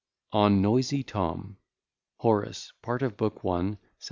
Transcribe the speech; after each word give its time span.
]ON 0.43 0.63
NOISY 0.63 1.03
TOM 1.03 1.57
HORACE, 2.21 2.73
PART 2.81 3.03
OF 3.03 3.15
BOOK 3.15 3.39
I, 3.47 3.69
SAT. 3.73 3.77